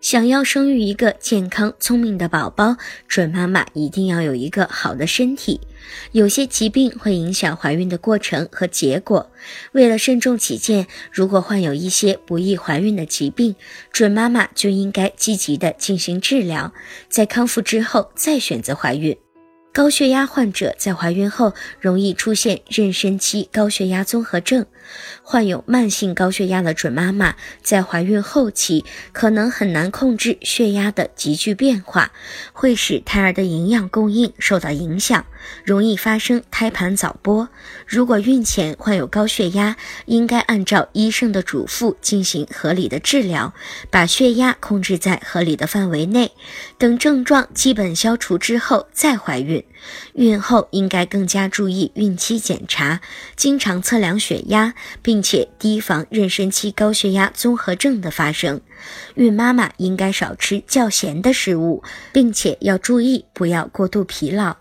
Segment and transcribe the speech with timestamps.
[0.00, 2.76] 想要生育一个健康聪明的宝宝，
[3.06, 5.60] 准妈妈一定要有一个好的身体。
[6.12, 9.30] 有些疾病会影响怀孕的过程和结果，
[9.72, 13.54] 为了慎重起见，如果患有一些不易怀孕的疾病，
[13.92, 16.72] 准妈妈就应该积极的进行治疗，
[17.10, 19.16] 在康复之后再选择怀孕。
[19.72, 24.66] 高血压患者在怀孕后容易出现妊娠期高血压综合症。
[25.22, 32.10] 患有慢性高血压的准妈妈在怀孕后期可能很难控制血压的急剧变化，
[32.52, 35.24] 会使胎儿的营养供应受到影响，
[35.64, 37.46] 容易发生胎盘早剥。
[37.86, 39.76] 如果孕前患有高血压，
[40.06, 43.54] 应该按照医生的嘱咐进行合理的治疗，
[43.90, 46.32] 把血压控制在合理的范围内。
[46.76, 49.59] 等症状基本消除之后再怀孕。
[50.14, 53.00] 孕后应该更加注意孕期检查，
[53.36, 54.74] 经常测量血压。
[55.02, 58.60] 并且提防妊娠期高血压综合症的发生，
[59.14, 64.56] 孕妈妈应该少吃较咸的食物，并且要注意不要过度疲劳。